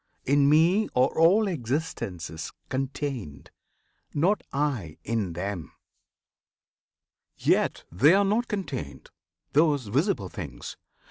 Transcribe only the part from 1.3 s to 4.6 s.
existences contained; Not